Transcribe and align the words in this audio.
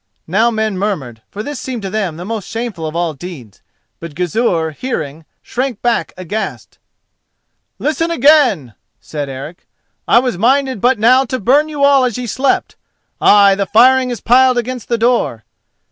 Now 0.25 0.49
men 0.49 0.79
murmured, 0.79 1.21
for 1.29 1.43
this 1.43 1.59
seemed 1.59 1.83
to 1.83 1.91
them 1.91 2.17
the 2.17 2.25
most 2.25 2.47
shameful 2.49 2.87
of 2.87 2.95
all 2.95 3.13
deeds. 3.13 3.61
But 3.99 4.15
Gizur, 4.15 4.71
hearing, 4.71 5.25
shrank 5.43 5.83
back 5.83 6.11
aghast. 6.17 6.79
"Listen 7.77 8.09
again!" 8.09 8.73
said 8.99 9.29
Eric. 9.29 9.67
"I 10.07 10.17
was 10.17 10.39
minded 10.39 10.81
but 10.81 10.97
now 10.97 11.23
to 11.25 11.39
burn 11.39 11.69
you 11.69 11.83
all 11.83 12.03
as 12.03 12.17
ye 12.17 12.25
slept—ay, 12.25 13.53
the 13.53 13.67
firing 13.67 14.09
is 14.09 14.21
piled 14.21 14.57
against 14.57 14.87
the 14.89 14.97
door. 14.97 15.43